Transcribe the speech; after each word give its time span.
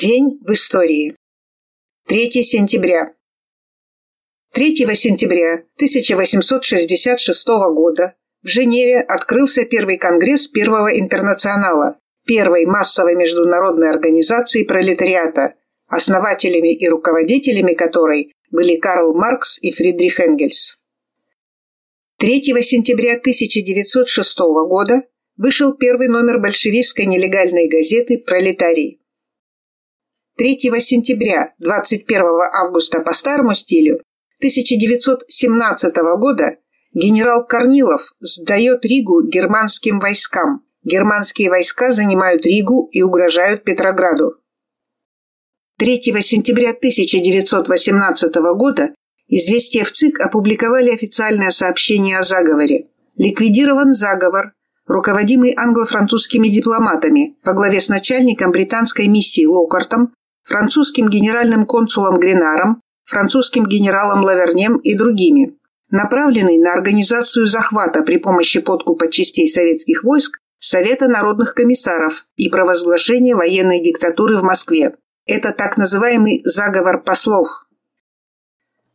День 0.00 0.38
в 0.46 0.52
истории. 0.52 1.14
3 2.08 2.30
сентября. 2.42 3.12
3 4.54 4.74
сентября 4.96 5.56
1866 5.76 7.46
года 7.74 8.14
в 8.42 8.48
Женеве 8.48 9.00
открылся 9.00 9.66
первый 9.66 9.98
конгресс 9.98 10.48
Первого 10.48 10.98
интернационала, 10.98 11.98
первой 12.24 12.64
массовой 12.64 13.14
международной 13.14 13.90
организации 13.90 14.62
пролетариата, 14.62 15.56
основателями 15.86 16.74
и 16.74 16.88
руководителями 16.88 17.74
которой 17.74 18.32
были 18.50 18.76
Карл 18.76 19.14
Маркс 19.14 19.58
и 19.60 19.70
Фридрих 19.70 20.18
Энгельс. 20.18 20.78
3 22.20 22.42
сентября 22.62 23.16
1906 23.16 24.38
года 24.66 25.02
вышел 25.36 25.76
первый 25.76 26.08
номер 26.08 26.38
большевистской 26.38 27.04
нелегальной 27.04 27.68
газеты 27.68 28.16
«Пролетарий». 28.26 28.99
3 30.40 30.58
сентября 30.80 31.52
21 31.58 32.22
августа 32.64 33.00
по 33.00 33.12
старому 33.12 33.52
стилю 33.52 33.96
1917 34.38 35.94
года 36.18 36.56
генерал 36.94 37.46
Корнилов 37.46 38.14
сдает 38.20 38.86
Ригу 38.86 39.28
германским 39.28 40.00
войскам. 40.00 40.62
Германские 40.82 41.50
войска 41.50 41.92
занимают 41.92 42.46
Ригу 42.46 42.88
и 42.90 43.02
угрожают 43.02 43.64
Петрограду. 43.64 44.36
3 45.76 46.00
сентября 46.22 46.70
1918 46.70 48.34
года 48.56 48.94
«Известия 49.28 49.84
в 49.84 49.92
ЦИК» 49.92 50.20
опубликовали 50.20 50.88
официальное 50.88 51.50
сообщение 51.50 52.18
о 52.18 52.22
заговоре. 52.22 52.86
Ликвидирован 53.16 53.92
заговор, 53.92 54.54
руководимый 54.86 55.52
англо-французскими 55.54 56.48
дипломатами 56.48 57.36
во 57.44 57.52
главе 57.52 57.78
с 57.78 57.90
начальником 57.90 58.52
британской 58.52 59.06
миссии 59.06 59.44
Локартом, 59.44 60.14
французским 60.50 61.08
генеральным 61.08 61.64
консулом 61.64 62.18
Гренаром, 62.18 62.82
французским 63.04 63.66
генералом 63.66 64.24
Лавернем 64.24 64.78
и 64.78 64.96
другими, 64.96 65.56
направленный 65.90 66.58
на 66.58 66.74
организацию 66.74 67.46
захвата 67.46 68.02
при 68.02 68.16
помощи 68.16 68.60
подкупа 68.60 69.08
частей 69.08 69.48
советских 69.48 70.02
войск 70.02 70.38
Совета 70.62 71.08
народных 71.08 71.54
комиссаров 71.54 72.26
и 72.36 72.50
провозглашение 72.50 73.34
военной 73.34 73.80
диктатуры 73.80 74.36
в 74.36 74.42
Москве. 74.42 74.94
Это 75.24 75.52
так 75.52 75.78
называемый 75.78 76.42
заговор 76.44 77.02
послов. 77.02 77.48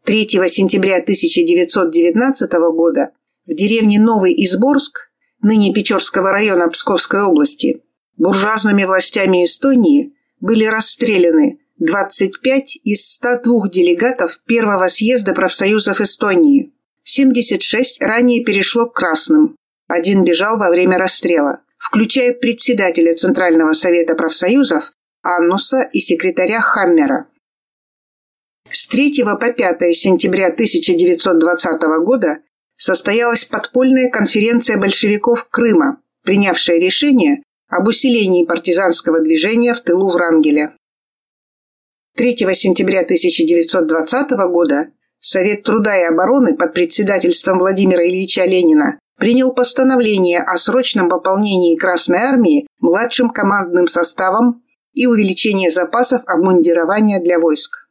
3 0.04 0.28
сентября 0.48 0.98
1919 0.98 2.52
года 2.76 3.12
в 3.48 3.56
деревне 3.56 4.00
Новый 4.00 4.34
Изборск 4.46 5.10
ныне 5.42 5.74
Печорского 5.74 6.32
района 6.32 6.68
Псковской 6.68 7.24
области, 7.24 7.82
буржуазными 8.18 8.84
властями 8.84 9.44
Эстонии 9.44 10.15
были 10.40 10.66
расстреляны 10.66 11.60
25 11.80 12.80
из 12.84 13.06
102 13.16 13.70
делегатов 13.70 14.40
Первого 14.46 14.88
съезда 14.88 15.34
профсоюзов 15.34 16.02
Эстонии. 16.02 16.74
76 17.04 18.02
ранее 18.02 18.44
перешло 18.44 18.88
к 18.88 18.96
красным. 18.96 19.56
Один 19.88 20.24
бежал 20.24 20.58
во 20.58 20.70
время 20.70 20.98
расстрела, 20.98 21.62
включая 21.78 22.34
председателя 22.34 23.14
Центрального 23.14 23.74
совета 23.74 24.16
профсоюзов 24.16 24.92
Аннуса 25.22 25.82
и 25.82 26.00
секретаря 26.00 26.62
Хаммера. 26.62 27.28
С 28.72 28.88
3 28.88 29.24
по 29.24 29.52
5 29.52 29.96
сентября 29.96 30.48
1920 30.48 31.82
года 32.04 32.40
состоялась 32.78 33.46
подпольная 33.46 34.10
конференция 34.10 34.78
большевиков 34.78 35.48
Крыма, 35.50 36.02
принявшая 36.24 36.80
решение 36.80 37.44
об 37.68 37.88
усилении 37.88 38.46
партизанского 38.46 39.22
движения 39.22 39.74
в 39.74 39.82
тылу 39.82 40.10
Врангеля. 40.10 40.76
3 42.16 42.36
сентября 42.54 43.02
1920 43.02 44.32
года 44.50 44.92
Совет 45.28 45.64
труда 45.64 46.00
и 46.00 46.04
обороны 46.04 46.56
под 46.56 46.76
председательством 46.76 47.58
Владимира 47.58 48.08
Ильича 48.08 48.46
Ленина 48.46 49.00
принял 49.18 49.56
постановление 49.56 50.40
о 50.40 50.56
срочном 50.56 51.10
пополнении 51.10 51.76
Красной 51.76 52.20
Армии 52.20 52.68
младшим 52.80 53.32
командным 53.32 53.88
составом 53.88 54.64
и 54.94 55.08
увеличении 55.08 55.70
запасов 55.70 56.22
обмундирования 56.28 57.20
для 57.20 57.40
войск. 57.40 57.90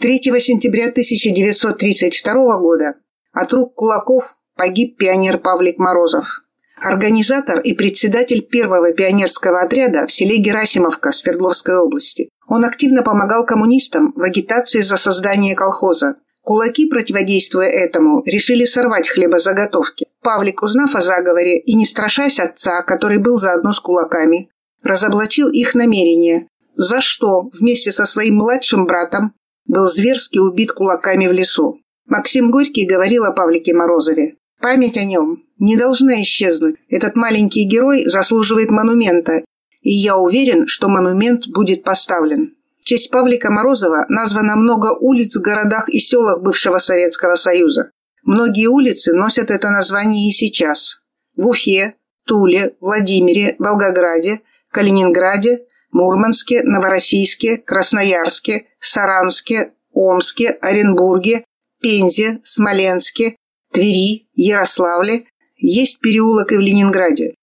3 0.00 0.18
сентября 0.40 0.88
1932 0.88 2.58
года 2.58 2.96
от 3.32 3.52
рук 3.52 3.76
кулаков 3.76 4.36
погиб 4.56 4.98
пионер 4.98 5.38
Павлик 5.38 5.78
Морозов. 5.78 6.41
Организатор 6.84 7.60
и 7.60 7.74
председатель 7.74 8.42
первого 8.42 8.92
пионерского 8.92 9.60
отряда 9.60 10.06
в 10.08 10.12
селе 10.12 10.38
Герасимовка 10.38 11.12
Свердловской 11.12 11.76
области. 11.78 12.28
Он 12.48 12.64
активно 12.64 13.04
помогал 13.04 13.46
коммунистам 13.46 14.12
в 14.16 14.22
агитации 14.22 14.80
за 14.80 14.96
создание 14.96 15.54
колхоза. 15.54 16.16
Кулаки, 16.42 16.88
противодействуя 16.88 17.68
этому, 17.68 18.24
решили 18.26 18.64
сорвать 18.64 19.08
хлебозаготовки. 19.08 20.06
Павлик, 20.22 20.62
узнав 20.62 20.96
о 20.96 21.00
заговоре 21.00 21.60
и 21.60 21.74
не 21.76 21.86
страшась 21.86 22.40
отца, 22.40 22.82
который 22.82 23.18
был 23.18 23.38
заодно 23.38 23.72
с 23.72 23.78
кулаками, 23.78 24.50
разоблачил 24.82 25.48
их 25.50 25.76
намерения, 25.76 26.48
за 26.74 27.00
что 27.00 27.48
вместе 27.52 27.92
со 27.92 28.06
своим 28.06 28.36
младшим 28.36 28.86
братом 28.86 29.34
был 29.66 29.86
зверски 29.86 30.38
убит 30.38 30.72
кулаками 30.72 31.28
в 31.28 31.32
лесу. 31.32 31.78
Максим 32.06 32.50
Горький 32.50 32.86
говорил 32.86 33.24
о 33.24 33.30
Павлике 33.30 33.72
Морозове. 33.72 34.34
Память 34.62 34.96
о 34.96 35.04
нем 35.04 35.42
не 35.58 35.76
должна 35.76 36.22
исчезнуть. 36.22 36.76
Этот 36.88 37.16
маленький 37.16 37.64
герой 37.64 38.04
заслуживает 38.06 38.70
монумента, 38.70 39.44
и 39.80 39.90
я 39.90 40.16
уверен, 40.16 40.68
что 40.68 40.88
монумент 40.88 41.48
будет 41.48 41.82
поставлен. 41.82 42.54
В 42.80 42.84
честь 42.84 43.10
Павлика 43.10 43.50
Морозова 43.50 44.06
названо 44.08 44.54
много 44.54 44.96
улиц 44.96 45.36
в 45.36 45.40
городах 45.40 45.88
и 45.88 45.98
селах 45.98 46.42
бывшего 46.42 46.78
Советского 46.78 47.34
Союза. 47.34 47.90
Многие 48.22 48.68
улицы 48.68 49.12
носят 49.12 49.50
это 49.50 49.68
название 49.70 50.28
и 50.28 50.32
сейчас. 50.32 51.00
В 51.36 51.48
Уфе, 51.48 51.94
Туле, 52.24 52.76
Владимире, 52.80 53.56
Волгограде, 53.58 54.42
Калининграде, 54.70 55.64
Мурманске, 55.90 56.62
Новороссийске, 56.62 57.56
Красноярске, 57.56 58.66
Саранске, 58.78 59.72
Омске, 59.92 60.50
Оренбурге, 60.60 61.44
Пензе, 61.80 62.38
Смоленске, 62.44 63.36
Твери, 63.72 64.28
Ярославле 64.34 65.24
есть 65.56 66.00
переулок 66.00 66.52
и 66.52 66.56
в 66.56 66.60
Ленинграде. 66.60 67.34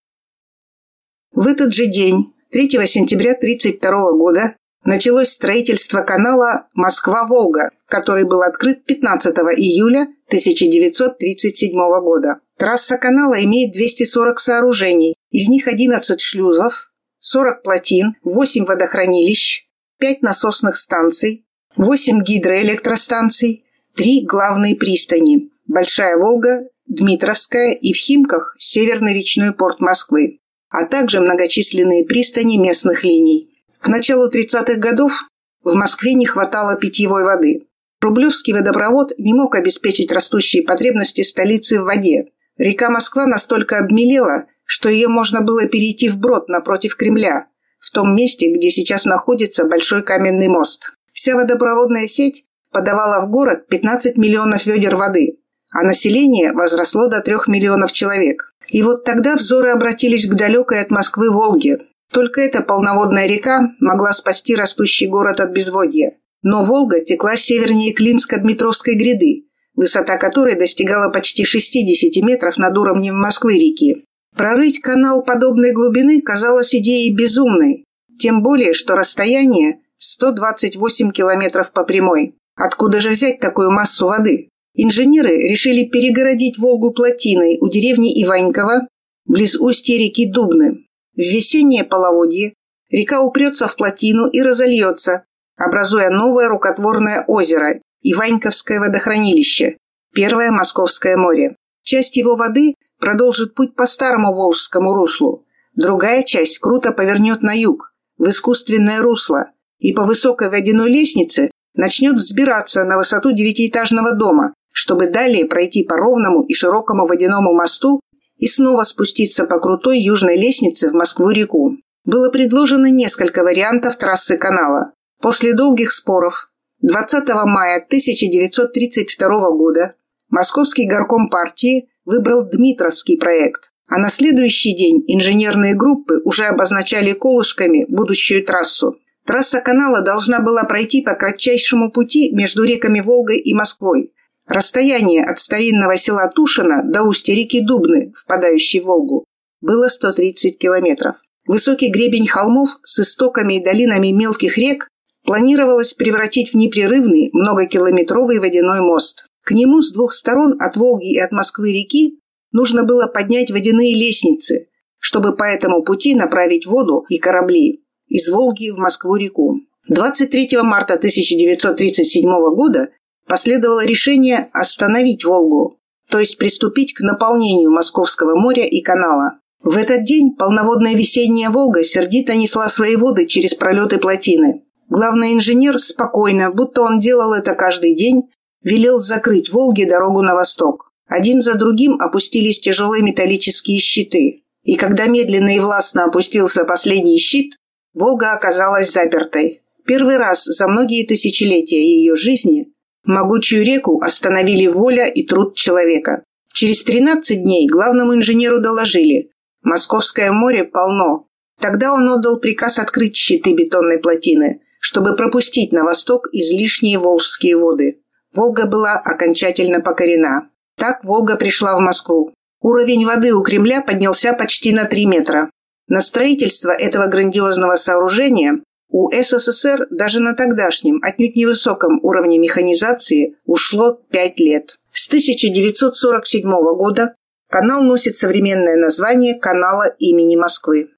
В 1.31 1.47
этот 1.47 1.73
же 1.73 1.87
день, 1.87 2.33
3 2.51 2.69
сентября 2.85 3.31
1932 3.31 4.11
года, 4.13 4.55
началось 4.83 5.29
строительство 5.29 6.01
канала 6.01 6.67
Москва-Волга, 6.73 7.71
который 7.87 8.25
был 8.25 8.41
открыт 8.41 8.85
15 8.85 9.35
июля 9.57 10.01
1937 10.27 11.71
года. 12.01 12.39
Трасса 12.57 12.97
канала 12.97 13.43
имеет 13.43 13.73
240 13.73 14.39
сооружений, 14.39 15.15
из 15.31 15.47
них 15.47 15.67
11 15.67 16.19
шлюзов, 16.19 16.91
40 17.19 17.63
плотин, 17.63 18.15
8 18.23 18.65
водохранилищ, 18.65 19.67
5 19.97 20.21
насосных 20.21 20.75
станций, 20.75 21.45
8 21.75 22.21
гидроэлектростанций, 22.21 23.65
Три 23.95 24.25
главные 24.25 24.77
пристани– 24.77 25.49
Большая 25.69 26.17
Волга, 26.17 26.67
Дмитровская 26.87 27.73
и 27.73 27.93
в 27.93 27.95
Химках– 27.95 28.55
Северный 28.57 29.13
речной 29.13 29.53
порт 29.53 29.81
Москвы, 29.81 30.39
а 30.71 30.83
также 30.85 31.19
многочисленные 31.19 32.05
пристани 32.05 32.57
местных 32.57 33.03
линий. 33.03 33.51
К 33.79 33.87
началу 33.87 34.31
30-х 34.31 34.77
годов 34.77 35.25
в 35.63 35.75
Москве 35.75 36.15
не 36.15 36.25
хватало 36.25 36.75
питьевой 36.75 37.23
воды. 37.23 37.67
Рублевский 38.01 38.53
водопровод 38.53 39.11
не 39.19 39.35
мог 39.35 39.53
обеспечить 39.53 40.11
растущие 40.11 40.63
потребности 40.63 41.21
столицы 41.21 41.79
в 41.79 41.83
воде. 41.83 42.31
Река 42.57 42.89
Москва 42.89 43.27
настолько 43.27 43.77
обмелела, 43.77 44.45
что 44.65 44.89
ее 44.89 45.07
можно 45.07 45.41
было 45.41 45.67
перейти 45.67 46.09
вброд 46.09 46.49
напротив 46.49 46.95
Кремля, 46.95 47.45
в 47.77 47.91
том 47.91 48.15
месте, 48.15 48.51
где 48.51 48.71
сейчас 48.71 49.05
находится 49.05 49.65
Большой 49.65 50.01
каменный 50.01 50.47
мост. 50.47 50.93
Вся 51.13 51.35
водопроводная 51.35 52.07
сеть 52.07 52.45
подавала 52.71 53.23
в 53.23 53.29
город 53.29 53.67
15 53.67 54.17
миллионов 54.17 54.65
ведер 54.65 54.95
воды, 54.95 55.38
а 55.71 55.83
население 55.83 56.53
возросло 56.53 57.07
до 57.07 57.21
3 57.21 57.35
миллионов 57.47 57.91
человек. 57.91 58.53
И 58.67 58.83
вот 58.83 59.03
тогда 59.03 59.35
взоры 59.35 59.69
обратились 59.69 60.27
к 60.27 60.35
далекой 60.35 60.81
от 60.81 60.91
Москвы 60.91 61.31
Волге. 61.31 61.79
Только 62.11 62.41
эта 62.41 62.61
полноводная 62.61 63.27
река 63.27 63.71
могла 63.79 64.13
спасти 64.13 64.55
растущий 64.55 65.07
город 65.07 65.39
от 65.39 65.51
безводья. 65.51 66.13
Но 66.41 66.63
Волга 66.63 67.01
текла 67.03 67.35
севернее 67.35 67.93
Клинско-Дмитровской 67.93 68.95
гряды, 68.95 69.45
высота 69.75 70.17
которой 70.17 70.55
достигала 70.55 71.11
почти 71.11 71.43
60 71.43 72.23
метров 72.23 72.57
над 72.57 72.77
уровнем 72.77 73.15
Москвы-реки. 73.19 74.05
Прорыть 74.35 74.79
канал 74.79 75.23
подобной 75.23 75.71
глубины 75.71 76.21
казалось 76.21 76.73
идеей 76.73 77.13
безумной, 77.13 77.83
тем 78.19 78.41
более, 78.41 78.73
что 78.73 78.95
расстояние 78.95 79.81
128 79.97 81.11
километров 81.11 81.71
по 81.73 81.83
прямой. 81.83 82.35
Откуда 82.55 83.01
же 83.01 83.09
взять 83.09 83.39
такую 83.39 83.71
массу 83.71 84.07
воды? 84.07 84.49
Инженеры 84.75 85.35
решили 85.49 85.85
перегородить 85.85 86.57
Волгу 86.57 86.91
плотиной 86.91 87.57
у 87.59 87.69
деревни 87.69 88.23
Иванькова, 88.23 88.87
близ 89.25 89.55
устья 89.55 89.97
реки 89.97 90.25
Дубны. 90.25 90.85
В 91.15 91.21
весеннее 91.21 91.83
половодье 91.83 92.53
Река 92.89 93.21
упрется 93.21 93.67
в 93.67 93.75
плотину 93.75 94.27
и 94.27 94.41
разольется, 94.41 95.23
образуя 95.57 96.09
новое 96.09 96.49
рукотворное 96.49 97.23
озеро 97.27 97.79
Иваньковское 98.01 98.79
водохранилище, 98.79 99.77
первое 100.13 100.51
Московское 100.51 101.15
море. 101.15 101.55
Часть 101.83 102.17
его 102.17 102.35
воды 102.35 102.75
продолжит 102.99 103.53
путь 103.53 103.75
по 103.75 103.85
старому 103.85 104.33
Волжскому 104.33 104.93
руслу, 104.93 105.45
другая 105.75 106.23
часть 106.23 106.59
круто 106.59 106.91
повернет 106.91 107.41
на 107.41 107.53
юг, 107.53 107.93
в 108.17 108.27
искусственное 108.29 109.01
русло, 109.01 109.51
и 109.77 109.93
по 109.93 110.05
высокой 110.05 110.49
водяной 110.49 110.89
лестнице 110.89 111.51
начнет 111.75 112.15
взбираться 112.15 112.83
на 112.85 112.97
высоту 112.97 113.31
девятиэтажного 113.31 114.15
дома, 114.15 114.53
чтобы 114.71 115.07
далее 115.07 115.45
пройти 115.45 115.83
по 115.83 115.97
ровному 115.97 116.43
и 116.43 116.53
широкому 116.53 117.05
водяному 117.05 117.53
мосту 117.53 118.01
и 118.37 118.47
снова 118.47 118.83
спуститься 118.83 119.45
по 119.45 119.59
крутой 119.59 119.99
южной 119.99 120.37
лестнице 120.37 120.89
в 120.89 120.93
Москву-реку. 120.93 121.77
Было 122.05 122.29
предложено 122.29 122.89
несколько 122.89 123.43
вариантов 123.43 123.97
трассы 123.97 124.37
канала. 124.37 124.93
После 125.21 125.53
долгих 125.53 125.91
споров 125.91 126.49
20 126.81 127.27
мая 127.45 127.77
1932 127.77 129.51
года 129.51 129.95
Московский 130.29 130.87
горком 130.87 131.29
партии 131.29 131.89
выбрал 132.05 132.47
Дмитровский 132.47 133.17
проект, 133.17 133.71
а 133.87 133.97
на 133.97 134.09
следующий 134.09 134.75
день 134.75 135.03
инженерные 135.07 135.75
группы 135.75 136.21
уже 136.23 136.45
обозначали 136.45 137.11
колышками 137.13 137.85
будущую 137.89 138.45
трассу. 138.45 138.97
Трасса 139.25 139.59
канала 139.59 140.01
должна 140.01 140.39
была 140.39 140.63
пройти 140.63 141.01
по 141.01 141.15
кратчайшему 141.15 141.91
пути 141.91 142.33
между 142.33 142.63
реками 142.63 143.01
Волгой 143.01 143.39
и 143.39 143.53
Москвой. 143.53 144.13
Расстояние 144.49 145.23
от 145.23 145.37
старинного 145.37 145.95
села 145.95 146.27
Тушино 146.27 146.81
до 146.83 147.03
устья 147.03 147.35
реки 147.35 147.61
Дубны, 147.61 148.11
впадающей 148.17 148.79
в 148.79 148.85
Волгу, 148.85 149.25
было 149.61 149.89
130 149.89 150.57
километров. 150.57 151.17
Высокий 151.45 151.89
гребень 151.91 152.27
холмов 152.27 152.79
с 152.83 152.99
истоками 152.99 153.55
и 153.55 153.63
долинами 153.63 154.07
мелких 154.07 154.57
рек 154.57 154.87
планировалось 155.23 155.93
превратить 155.93 156.51
в 156.51 156.57
непрерывный 156.57 157.29
многокилометровый 157.31 158.39
водяной 158.39 158.81
мост. 158.81 159.27
К 159.43 159.51
нему 159.51 159.83
с 159.83 159.91
двух 159.91 160.13
сторон 160.13 160.59
от 160.59 160.77
Волги 160.77 161.13
и 161.13 161.19
от 161.19 161.31
Москвы-реки 161.31 162.19
нужно 162.51 162.83
было 162.83 163.05
поднять 163.05 163.51
водяные 163.51 163.95
лестницы, 163.95 164.69
чтобы 164.97 165.35
по 165.35 165.43
этому 165.43 165.83
пути 165.83 166.15
направить 166.15 166.65
воду 166.65 167.05
и 167.09 167.19
корабли 167.19 167.83
из 168.07 168.27
Волги 168.29 168.71
в 168.71 168.77
Москву-реку. 168.77 169.59
23 169.89 170.57
марта 170.63 170.95
1937 170.95 172.23
года 172.55 172.89
последовало 173.29 173.85
решение 173.85 174.49
остановить 174.53 175.23
Волгу, 175.23 175.77
то 176.09 176.19
есть 176.19 176.39
приступить 176.39 176.93
к 176.93 177.01
наполнению 177.01 177.71
Московского 177.71 178.35
моря 178.35 178.65
и 178.65 178.81
канала. 178.81 179.39
В 179.61 179.77
этот 179.77 180.03
день 180.03 180.35
полноводная 180.35 180.95
весенняя 180.95 181.51
Волга 181.51 181.83
сердито 181.83 182.35
несла 182.35 182.67
свои 182.69 182.95
воды 182.95 183.27
через 183.27 183.53
пролеты 183.53 183.99
плотины. 183.99 184.63
Главный 184.89 185.33
инженер 185.33 185.77
спокойно, 185.77 186.49
будто 186.51 186.81
он 186.81 186.97
делал 186.97 187.33
это 187.33 187.53
каждый 187.53 187.95
день, 187.95 188.23
велел 188.63 188.99
закрыть 188.99 189.51
Волге 189.51 189.85
дорогу 189.85 190.23
на 190.23 190.33
восток. 190.33 190.91
Один 191.07 191.41
за 191.41 191.53
другим 191.53 192.01
опустились 192.01 192.59
тяжелые 192.59 193.03
металлические 193.03 193.79
щиты. 193.79 194.43
И 194.63 194.75
когда 194.75 195.05
медленно 195.05 195.55
и 195.55 195.59
властно 195.59 196.05
опустился 196.05 196.63
последний 196.63 197.19
щит, 197.19 197.55
Волга 197.93 198.33
оказалась 198.33 198.91
запертой. 198.91 199.61
Первый 199.85 200.17
раз 200.17 200.45
за 200.45 200.67
многие 200.67 201.05
тысячелетия 201.05 201.81
ее 201.81 202.15
жизни 202.15 202.73
могучую 203.03 203.63
реку 203.65 204.01
остановили 204.01 204.67
воля 204.67 205.07
и 205.07 205.25
труд 205.25 205.55
человека. 205.55 206.23
Через 206.53 206.83
13 206.83 207.43
дней 207.43 207.67
главному 207.67 208.15
инженеру 208.15 208.59
доложили– 208.59 209.31
Московское 209.61 210.31
море 210.31 210.63
полно. 210.63 211.27
Тогда 211.59 211.91
он 211.91 212.07
отдал 212.07 212.39
приказ 212.39 212.79
открыть 212.79 213.15
щиты 213.15 213.53
бетонной 213.53 213.99
плотины, 213.99 214.61
чтобы 214.79 215.15
пропустить 215.15 215.73
на 215.73 215.83
восток 215.83 216.29
излишние 216.31 216.97
волжские 216.97 217.57
воды. 217.57 218.01
Волга 218.33 218.65
была 218.65 218.93
окончательно 218.93 219.81
покорена. 219.81 220.49
Так 220.77 221.03
Волга 221.03 221.35
пришла 221.35 221.75
в 221.75 221.81
Москву. 221.81 222.31
Уровень 222.61 223.05
воды 223.05 223.33
у 223.33 223.43
Кремля 223.43 223.81
поднялся 223.81 224.33
почти 224.33 224.71
на 224.71 224.85
3 224.85 225.05
метра. 225.05 225.49
На 225.87 226.01
строительство 226.01 226.71
этого 226.71 227.07
грандиозного 227.07 227.75
сооружения 227.75 228.61
у 228.89 229.09
СССР 229.11 229.87
даже 229.91 230.19
на 230.19 230.33
тогдашнем, 230.33 230.99
отнюдь 231.03 231.35
невысоком 231.35 231.99
уровне 232.03 232.39
механизации 232.39 233.35
ушло 233.45 234.01
5 234.09 234.39
лет. 234.39 234.77
С 234.91 235.07
1947 235.07 236.49
года 236.75 237.13
канал 237.49 237.83
носит 237.83 238.15
современное 238.15 238.77
название 238.77 239.39
канала 239.39 239.93
имени 239.99 240.35
Москвы. 240.35 240.89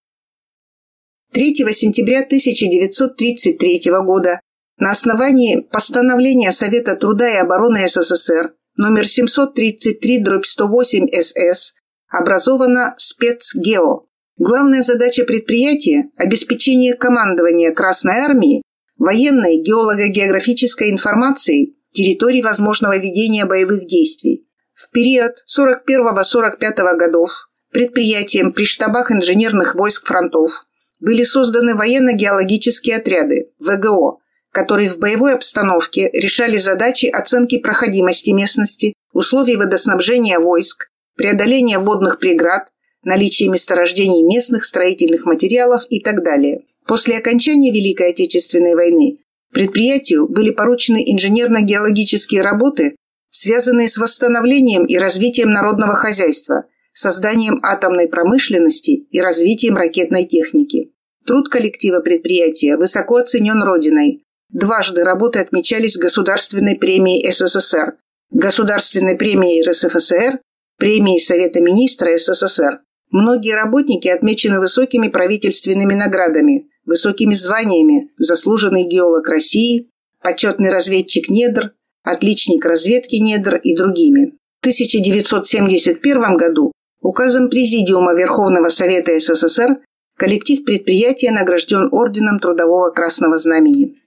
3 1.34 1.54
сентября 1.74 2.20
1933 2.20 3.82
года 4.04 4.40
на 4.78 4.92
основании 4.92 5.60
постановления 5.60 6.52
Совета 6.52 6.96
труда 6.96 7.30
и 7.30 7.38
обороны 7.38 7.88
СССР 7.88 8.54
номер 8.78 9.04
733-108 9.04 11.22
СС 11.22 11.74
образована 12.10 12.96
спецгео. 12.98 14.06
Главная 14.44 14.82
задача 14.82 15.24
предприятия– 15.24 16.10
обеспечение 16.18 16.96
командования 16.96 17.72
Красной 17.72 18.16
Армии 18.16 18.64
военной 18.98 19.62
геолого-географической 19.62 20.90
информацией 20.90 21.78
территорий 21.92 22.42
возможного 22.42 22.98
ведения 22.98 23.46
боевых 23.46 23.86
действий. 23.86 24.48
В 24.74 24.90
период 24.90 25.34
41-45 25.48 26.98
годов 26.98 27.50
предприятием 27.72 28.52
при 28.52 28.66
штабах 28.66 29.12
инженерных 29.12 29.76
войск 29.76 30.08
фронтов 30.08 30.66
были 31.00 31.24
созданы 31.24 31.76
военно-геологические 31.76 32.96
отряды– 32.96 33.52
ВГО, 33.60 34.22
которые 34.52 34.90
в 34.90 34.98
боевой 34.98 35.36
обстановке 35.36 36.10
решали 36.14 36.58
задачи 36.58 37.06
оценки 37.06 37.60
проходимости 37.60 38.32
местности, 38.32 38.96
условий 39.14 39.56
водоснабжения 39.56 40.40
войск, 40.40 40.88
преодоления 41.16 41.78
водных 41.78 42.18
преград, 42.18 42.70
наличия 43.04 43.48
месторождений 43.48 44.24
местных 44.24 44.66
строительных 44.66 45.26
материалов 45.26 45.84
и 45.90 46.00
так 46.00 46.24
далее. 46.24 46.64
После 46.88 47.18
окончания 47.18 47.72
Великой 47.72 48.12
Отечественной 48.12 48.76
войны 48.76 49.20
предприятию 49.52 50.28
были 50.28 50.52
поручены 50.52 51.04
инженерно-геологические 51.06 52.42
работы, 52.42 52.96
связанные 53.30 53.88
с 53.88 53.98
восстановлением 53.98 54.86
и 54.86 54.98
развитием 54.98 55.52
народного 55.52 55.96
хозяйства, 55.96 56.66
созданием 56.94 57.60
атомной 57.64 58.08
промышленности 58.08 59.08
и 59.10 59.22
развитием 59.22 59.78
ракетной 59.78 60.26
техники. 60.26 60.92
Труд 61.26 61.50
коллектива 61.50 62.00
предприятия 62.00 62.78
высоко 62.78 63.18
оценен 63.18 63.62
Родиной, 63.64 64.24
Дважды 64.52 65.06
работы 65.06 65.40
отмечались 65.40 65.98
Государственной 65.98 66.76
премией 66.76 67.32
СССР, 67.32 67.96
Государственной 68.32 69.16
премией 69.16 69.66
РСФСР, 69.68 70.40
премией 70.78 71.20
Совета 71.20 71.62
министра 71.62 72.18
СССР. 72.18 72.82
Многие 73.12 73.56
работники 73.56 74.08
отмечены 74.08 74.60
высокими 74.60 75.10
правительственными 75.10 75.94
наградами, 75.94 76.70
высокими 76.86 77.34
званиями 77.34 78.10
«Заслуженный 78.18 78.86
геолог 78.86 79.28
России», 79.28 79.90
«Почетный 80.24 80.70
разведчик 80.70 81.30
недр», 81.30 81.74
«Отличник 82.04 82.66
разведки 82.66 83.18
недр» 83.18 83.58
и 83.58 83.76
другими. 83.76 84.38
В 84.62 84.62
1971 84.62 86.38
году 86.38 86.72
указом 87.02 87.50
Президиума 87.50 88.14
Верховного 88.14 88.70
Совета 88.70 89.20
СССР 89.20 89.82
коллектив 90.18 90.64
предприятия 90.64 91.32
награжден 91.32 91.90
Орденом 91.92 92.40
Трудового 92.40 92.92
Красного 92.92 93.38
Знамени. 93.38 93.98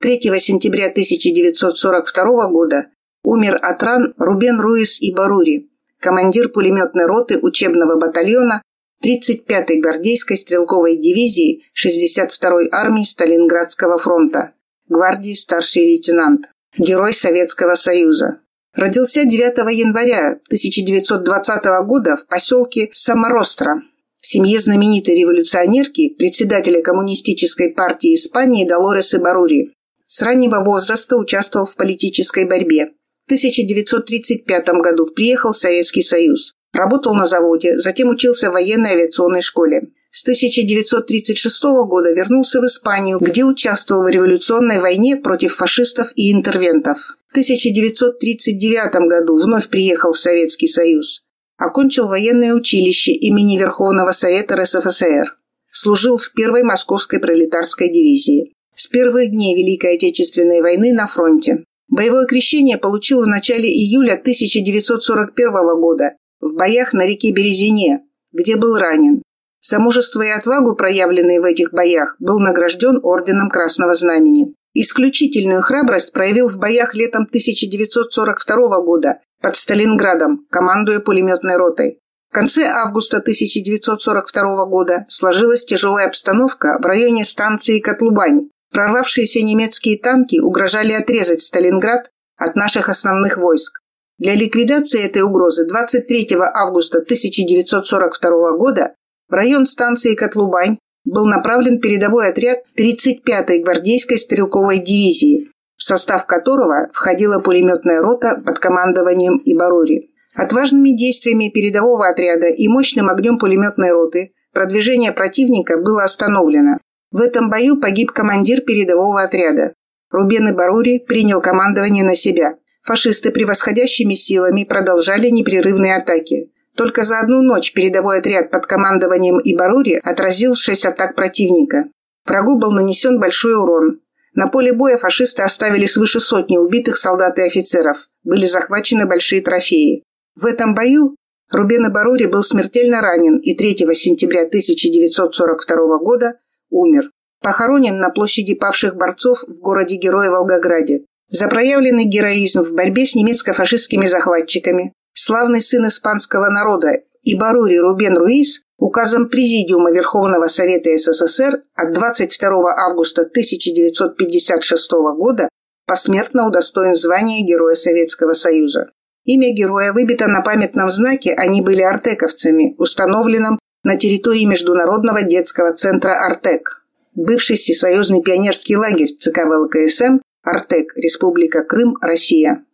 3 0.00 0.20
сентября 0.38 0.86
1942 0.86 2.48
года 2.50 2.86
умер 3.22 3.58
от 3.60 3.82
ран 3.82 4.14
Рубен 4.16 4.60
Руис 4.60 5.00
и 5.00 5.12
Барури, 5.12 5.68
командир 6.00 6.48
пулеметной 6.48 7.06
роты 7.06 7.38
учебного 7.38 7.98
батальона 7.98 8.62
35-й 9.04 9.80
гвардейской 9.80 10.38
стрелковой 10.38 10.96
дивизии 10.96 11.64
62-й 11.74 12.68
армии 12.72 13.04
Сталинградского 13.04 13.98
фронта, 13.98 14.52
гвардии 14.88 15.34
старший 15.34 15.84
лейтенант, 15.84 16.46
герой 16.78 17.12
Советского 17.12 17.74
Союза. 17.74 18.40
Родился 18.74 19.24
9 19.24 19.58
января 19.74 20.38
1920 20.48 21.64
года 21.86 22.16
в 22.16 22.26
поселке 22.26 22.90
Саморостро, 22.92 23.82
в 24.20 24.26
семье 24.26 24.58
знаменитой 24.60 25.14
революционерки, 25.14 26.10
председателя 26.10 26.82
Коммунистической 26.82 27.70
партии 27.70 28.14
Испании 28.14 28.68
Долоресы 28.68 29.18
Барури. 29.18 29.72
С 30.06 30.20
раннего 30.22 30.62
возраста 30.62 31.16
участвовал 31.16 31.66
в 31.66 31.74
политической 31.76 32.44
борьбе. 32.44 32.90
В 33.26 33.32
1935 33.32 34.68
году 34.80 35.04
приехал 35.06 35.52
в 35.52 35.56
Советский 35.56 36.02
Союз. 36.02 36.52
Работал 36.72 37.12
на 37.12 37.26
заводе, 37.26 37.76
затем 37.76 38.08
учился 38.08 38.50
в 38.50 38.52
военной 38.52 38.90
авиационной 38.90 39.42
школе. 39.42 39.88
С 40.12 40.22
1936 40.22 41.64
года 41.88 42.12
вернулся 42.12 42.60
в 42.60 42.66
Испанию, 42.66 43.18
где 43.20 43.42
участвовал 43.42 44.04
в 44.04 44.08
революционной 44.08 44.78
войне 44.78 45.16
против 45.16 45.54
фашистов 45.54 46.12
и 46.14 46.32
интервентов. 46.32 47.16
В 47.26 47.32
1939 47.32 49.08
году 49.08 49.36
вновь 49.38 49.68
приехал 49.70 50.12
в 50.12 50.18
Советский 50.18 50.68
Союз. 50.68 51.24
Окончил 51.58 52.06
военное 52.06 52.54
училище 52.54 53.10
имени 53.10 53.58
Верховного 53.58 54.12
Совета 54.12 54.54
РСФСР. 54.54 55.36
служил 55.72 56.16
в 56.16 56.32
первой 56.32 56.62
Московской 56.62 57.18
пролетарской 57.18 57.88
дивизии. 57.88 58.52
С 58.76 58.86
первых 58.86 59.30
дней 59.30 59.56
Великой 59.56 59.96
Отечественной 59.96 60.60
войны 60.60 60.92
на 60.92 61.08
фронте. 61.08 61.64
Боевое 61.88 62.26
крещение 62.26 62.78
получил 62.78 63.22
в 63.22 63.26
начале 63.26 63.68
июля 63.68 64.14
1941 64.14 65.80
года 65.80 66.12
в 66.40 66.54
боях 66.54 66.92
на 66.92 67.06
реке 67.06 67.32
Березине, 67.32 68.02
где 68.32 68.56
был 68.56 68.76
ранен. 68.76 69.22
За 69.60 69.78
и 69.78 70.28
отвагу, 70.28 70.76
проявленные 70.76 71.40
в 71.40 71.44
этих 71.44 71.72
боях, 71.72 72.16
был 72.20 72.38
награжден 72.38 73.00
Орденом 73.02 73.50
Красного 73.50 73.94
Знамени. 73.94 74.54
Исключительную 74.74 75.62
храбрость 75.62 76.12
проявил 76.12 76.48
в 76.48 76.58
боях 76.58 76.94
летом 76.94 77.22
1942 77.22 78.80
года 78.82 79.20
под 79.40 79.56
Сталинградом, 79.56 80.46
командуя 80.50 81.00
пулеметной 81.00 81.56
ротой. 81.56 81.98
В 82.30 82.34
конце 82.34 82.64
августа 82.64 83.18
1942 83.18 84.66
года 84.66 85.06
сложилась 85.08 85.64
тяжелая 85.64 86.08
обстановка 86.08 86.78
в 86.80 86.84
районе 86.84 87.24
станции 87.24 87.80
Котлубань. 87.80 88.50
Прорвавшиеся 88.76 89.40
немецкие 89.40 89.98
танки 89.98 90.38
угрожали 90.38 90.92
отрезать 90.92 91.40
Сталинград 91.40 92.10
от 92.36 92.56
наших 92.56 92.90
основных 92.90 93.38
войск. 93.38 93.80
Для 94.18 94.34
ликвидации 94.34 95.02
этой 95.02 95.22
угрозы 95.22 95.66
23 95.66 96.36
августа 96.52 96.98
1942 96.98 98.52
года 98.58 98.92
в 99.30 99.32
район 99.32 99.64
станции 99.64 100.14
Котлубань 100.14 100.76
был 101.06 101.24
направлен 101.24 101.80
передовой 101.80 102.28
отряд 102.28 102.58
35-й 102.78 103.62
гвардейской 103.62 104.18
стрелковой 104.18 104.78
дивизии, 104.80 105.48
в 105.78 105.82
состав 105.82 106.26
которого 106.26 106.90
входила 106.92 107.40
пулеметная 107.40 108.02
рота 108.02 108.42
под 108.44 108.58
командованием 108.58 109.40
Ибарури. 109.46 110.10
Отважными 110.34 110.90
действиями 110.90 111.48
передового 111.48 112.10
отряда 112.10 112.48
и 112.48 112.68
мощным 112.68 113.08
огнем 113.08 113.38
пулеметной 113.38 113.92
роты 113.92 114.34
продвижение 114.52 115.12
противника 115.12 115.78
было 115.78 116.04
остановлено. 116.04 116.76
В 117.10 117.20
этом 117.20 117.50
бою 117.50 117.80
погиб 117.80 118.12
командир 118.12 118.62
передового 118.62 119.22
отряда. 119.22 119.74
Рубен 120.10 120.50
Ибарури 120.50 120.98
принял 120.98 121.40
командование 121.40 122.04
на 122.04 122.14
себя. 122.14 122.56
Фашисты 122.82 123.30
превосходящими 123.30 124.14
силами 124.14 124.64
продолжали 124.64 125.28
непрерывные 125.28 125.96
атаки. 125.96 126.52
Только 126.76 127.04
за 127.04 127.20
одну 127.20 127.42
ночь 127.42 127.72
передовой 127.72 128.18
отряд 128.18 128.50
под 128.50 128.66
командованием 128.66 129.40
Ибарури 129.42 129.98
отразил 130.02 130.54
шесть 130.54 130.84
атак 130.84 131.14
противника. 131.16 131.84
Врагу 132.26 132.58
был 132.58 132.72
нанесен 132.72 133.18
большой 133.18 133.54
урон. 133.54 134.00
На 134.34 134.48
поле 134.48 134.72
боя 134.72 134.98
фашисты 134.98 135.42
оставили 135.42 135.86
свыше 135.86 136.20
сотни 136.20 136.58
убитых 136.58 136.98
солдат 136.98 137.38
и 137.38 137.42
офицеров. 137.42 138.08
Были 138.22 138.46
захвачены 138.46 139.06
большие 139.06 139.40
трофеи. 139.40 140.04
В 140.34 140.44
этом 140.44 140.74
бою 140.74 141.16
Рубен 141.50 141.88
Ибарури 141.88 142.26
был 142.26 142.42
смертельно 142.42 143.00
ранен 143.00 143.38
и 143.38 143.54
3 143.54 143.76
сентября 143.94 144.42
1942 144.42 145.98
года 145.98 146.34
умер. 146.70 147.10
Похоронен 147.42 147.98
на 147.98 148.10
площади 148.10 148.54
павших 148.54 148.96
борцов 148.96 149.44
в 149.46 149.60
городе-герое 149.60 150.30
Волгограде. 150.30 151.04
За 151.28 151.48
проявленный 151.48 152.04
героизм 152.04 152.62
в 152.62 152.72
борьбе 152.74 153.04
с 153.04 153.14
немецко-фашистскими 153.14 154.06
захватчиками 154.06 154.92
славный 155.12 155.60
сын 155.60 155.86
испанского 155.86 156.48
народа 156.48 157.02
Ибарури 157.22 157.78
Рубен 157.78 158.16
Руис 158.16 158.62
указом 158.78 159.28
Президиума 159.28 159.90
Верховного 159.90 160.46
Совета 160.48 160.90
СССР 160.96 161.62
от 161.74 161.92
22 161.92 162.74
августа 162.88 163.22
1956 163.22 164.90
года 165.16 165.48
посмертно 165.86 166.46
удостоен 166.46 166.94
звания 166.94 167.44
Героя 167.44 167.74
Советского 167.74 168.32
Союза. 168.32 168.90
Имя 169.24 169.52
героя 169.52 169.92
выбито 169.92 170.28
на 170.28 170.40
памятном 170.40 170.88
знаке 170.88 171.34
«Они 171.34 171.60
были 171.60 171.82
артековцами», 171.82 172.76
установленном 172.78 173.58
на 173.86 173.96
территории 173.96 174.44
Международного 174.46 175.22
детского 175.22 175.72
центра 175.72 176.10
«Артек». 176.26 176.84
Бывший 177.14 177.54
всесоюзный 177.54 178.20
пионерский 178.20 178.76
лагерь 178.76 179.14
ЦК 179.16 179.44
ВЛКСМ 179.46 180.18
«Артек», 180.42 180.92
Республика 180.96 181.62
Крым, 181.62 181.96
Россия. 182.00 182.64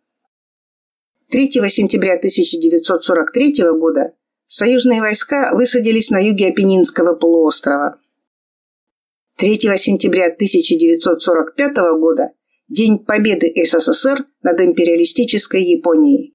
3 1.29 1.51
сентября 1.69 2.15
1943 2.15 3.53
года 3.77 4.13
союзные 4.47 5.01
войска 5.01 5.53
высадились 5.53 6.09
на 6.09 6.17
юге 6.17 6.47
Апеннинского 6.47 7.13
полуострова. 7.13 7.99
3 9.37 9.59
сентября 9.77 10.29
1945 10.29 11.75
года– 11.99 12.31
День 12.69 12.97
Победы 12.97 13.53
СССР 13.55 14.25
над 14.41 14.59
империалистической 14.59 15.61
Японией. 15.61 16.33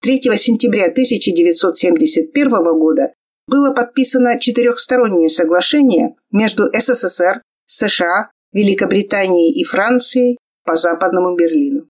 3 0.00 0.22
сентября 0.38 0.86
1971 0.86 2.50
года 2.78 3.12
было 3.46 3.72
подписано 3.72 4.38
четырехстороннее 4.38 5.28
соглашение 5.28 6.16
между 6.30 6.70
СССР, 6.72 7.42
США, 7.66 8.30
Великобританией 8.52 9.52
и 9.60 9.64
Францией 9.64 10.38
по 10.64 10.76
Западному 10.76 11.36
Берлину. 11.36 11.88